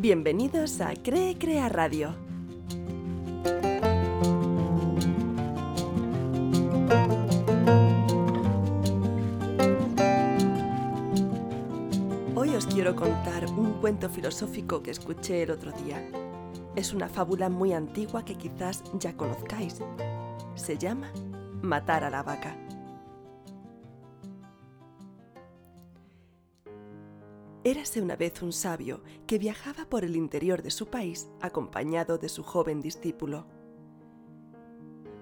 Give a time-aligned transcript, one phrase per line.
[0.00, 2.14] Bienvenidos a Cree Crea Radio.
[12.34, 16.02] Hoy os quiero contar un cuento filosófico que escuché el otro día.
[16.74, 19.82] Es una fábula muy antigua que quizás ya conozcáis.
[20.54, 21.12] Se llama
[21.60, 22.56] Matar a la vaca.
[27.70, 32.28] Érase una vez un sabio que viajaba por el interior de su país acompañado de
[32.28, 33.46] su joven discípulo.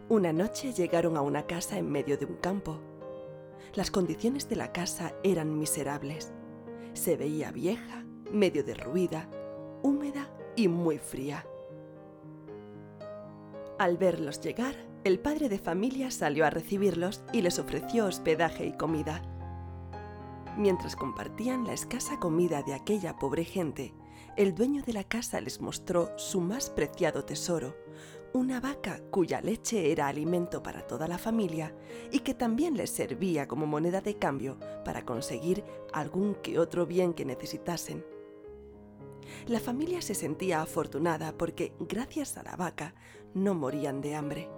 [0.09, 2.81] Una noche llegaron a una casa en medio de un campo.
[3.75, 6.33] Las condiciones de la casa eran miserables.
[6.95, 9.29] Se veía vieja, medio derruida,
[9.83, 11.47] húmeda y muy fría.
[13.79, 18.73] Al verlos llegar, el padre de familia salió a recibirlos y les ofreció hospedaje y
[18.73, 19.21] comida.
[20.59, 23.95] Mientras compartían la escasa comida de aquella pobre gente,
[24.37, 27.77] el dueño de la casa les mostró su más preciado tesoro,
[28.33, 31.77] una vaca cuya leche era alimento para toda la familia
[32.11, 37.15] y que también les servía como moneda de cambio para conseguir algún que otro bien
[37.15, 38.05] que necesitasen.
[39.47, 42.97] La familia se sentía afortunada porque, gracias a la vaca,
[43.33, 44.51] no morían de hambre.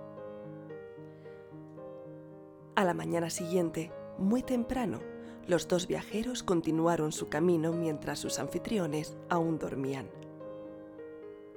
[2.74, 5.00] A la mañana siguiente, muy temprano,
[5.50, 10.08] los dos viajeros continuaron su camino mientras sus anfitriones aún dormían.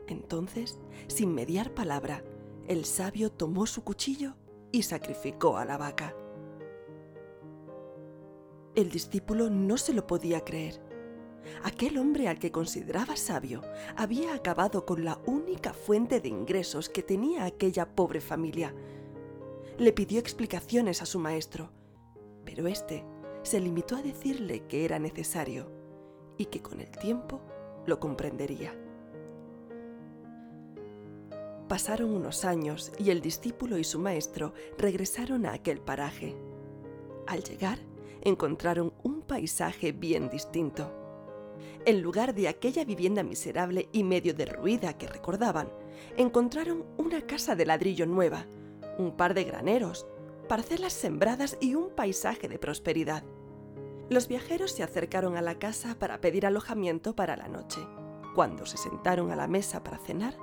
[0.08, 2.24] Entonces, sin mediar palabra,
[2.68, 4.36] el sabio tomó su cuchillo
[4.72, 6.16] y sacrificó a la vaca.
[8.74, 10.82] El discípulo no se lo podía creer.
[11.64, 13.62] Aquel hombre al que consideraba sabio
[13.96, 18.74] había acabado con la única fuente de ingresos que tenía aquella pobre familia.
[19.78, 21.72] Le pidió explicaciones a su maestro,
[22.44, 23.06] pero éste
[23.44, 25.70] se limitó a decirle que era necesario
[26.38, 27.42] y que con el tiempo
[27.86, 28.74] lo comprendería.
[31.68, 36.36] Pasaron unos años y el discípulo y su maestro regresaron a aquel paraje.
[37.28, 37.80] Al llegar,
[38.22, 40.92] encontraron un paisaje bien distinto.
[41.86, 45.70] En lugar de aquella vivienda miserable y medio derruida que recordaban,
[46.18, 48.46] encontraron una casa de ladrillo nueva,
[48.98, 50.06] un par de graneros,
[50.48, 53.24] parcelas sembradas y un paisaje de prosperidad.
[54.10, 57.80] Los viajeros se acercaron a la casa para pedir alojamiento para la noche.
[58.36, 60.38] Cuando se sentaron a la mesa para cenar,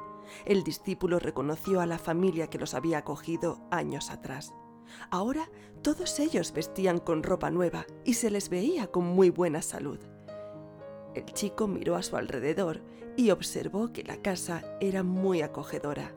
[0.44, 4.54] el discípulo reconoció a la familia que los había acogido años atrás.
[5.10, 5.50] Ahora
[5.82, 9.98] todos ellos vestían con ropa nueva y se les veía con muy buena salud.
[11.15, 12.82] El chico miró a su alrededor
[13.16, 16.15] y observó que la casa era muy acogedora.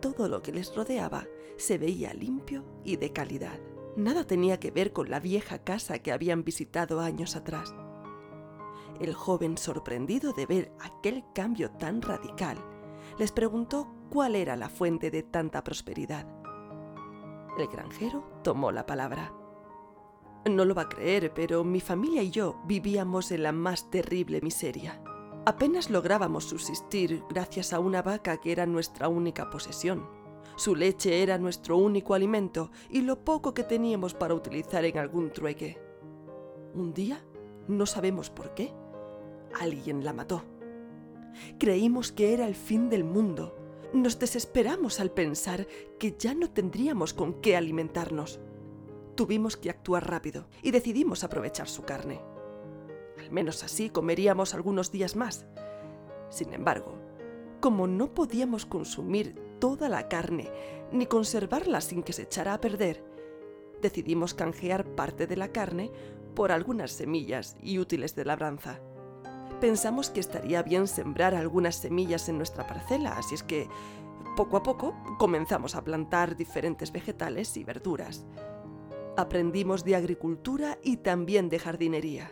[0.00, 1.26] Todo lo que les rodeaba
[1.56, 3.58] se veía limpio y de calidad.
[3.96, 7.74] Nada tenía que ver con la vieja casa que habían visitado años atrás.
[9.00, 12.58] El joven, sorprendido de ver aquel cambio tan radical,
[13.18, 16.26] les preguntó cuál era la fuente de tanta prosperidad.
[17.58, 19.32] El granjero tomó la palabra.
[20.44, 24.42] No lo va a creer, pero mi familia y yo vivíamos en la más terrible
[24.42, 25.02] miseria.
[25.46, 30.06] Apenas lográbamos subsistir gracias a una vaca que era nuestra única posesión.
[30.56, 35.30] Su leche era nuestro único alimento y lo poco que teníamos para utilizar en algún
[35.30, 35.78] trueque.
[36.74, 37.22] Un día,
[37.68, 38.72] no sabemos por qué,
[39.60, 40.44] alguien la mató.
[41.58, 43.54] Creímos que era el fin del mundo.
[43.92, 45.66] Nos desesperamos al pensar
[45.98, 48.40] que ya no tendríamos con qué alimentarnos.
[49.14, 52.20] Tuvimos que actuar rápido y decidimos aprovechar su carne.
[53.18, 55.46] Al menos así comeríamos algunos días más.
[56.30, 56.94] Sin embargo,
[57.60, 60.50] como no podíamos consumir toda la carne
[60.92, 63.04] ni conservarla sin que se echara a perder,
[63.82, 65.90] decidimos canjear parte de la carne
[66.34, 68.80] por algunas semillas y útiles de labranza
[69.60, 73.68] pensamos que estaría bien sembrar algunas semillas en nuestra parcela, así es que
[74.36, 78.26] poco a poco comenzamos a plantar diferentes vegetales y verduras.
[79.16, 82.30] Aprendimos de agricultura y también de jardinería.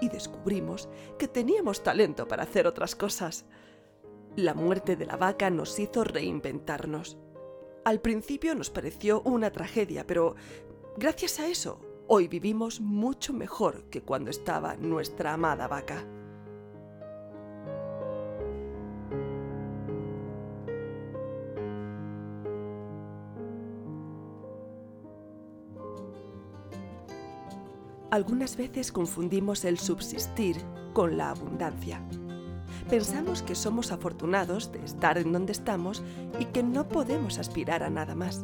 [0.00, 0.88] Y descubrimos
[1.18, 3.46] que teníamos talento para hacer otras cosas.
[4.40, 7.18] La muerte de la vaca nos hizo reinventarnos.
[7.84, 10.34] Al principio nos pareció una tragedia, pero
[10.96, 16.06] gracias a eso, hoy vivimos mucho mejor que cuando estaba nuestra amada vaca.
[28.10, 30.56] Algunas veces confundimos el subsistir
[30.94, 32.02] con la abundancia.
[32.90, 36.02] Pensamos que somos afortunados de estar en donde estamos
[36.40, 38.42] y que no podemos aspirar a nada más.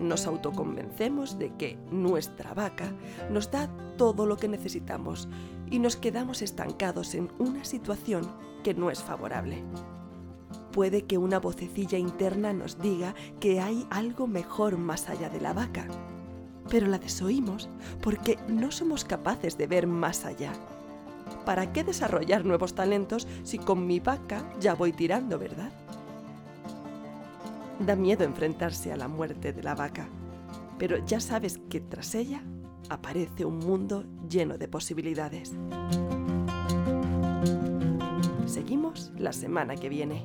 [0.00, 2.92] nos autoconvencemos de que nuestra vaca
[3.30, 5.28] nos da todo lo que necesitamos
[5.70, 8.28] y nos quedamos estancados en una situación
[8.64, 9.62] que no es favorable.
[10.72, 15.52] Puede que una vocecilla interna nos diga que hay algo mejor más allá de la
[15.52, 15.86] vaca,
[16.68, 17.68] pero la desoímos
[18.02, 20.52] porque no somos capaces de ver más allá.
[21.44, 25.72] ¿Para qué desarrollar nuevos talentos si con mi vaca ya voy tirando, verdad?
[27.80, 30.08] Da miedo enfrentarse a la muerte de la vaca,
[30.78, 32.42] pero ya sabes que tras ella
[32.88, 35.52] aparece un mundo lleno de posibilidades.
[38.46, 40.24] Seguimos la semana que viene.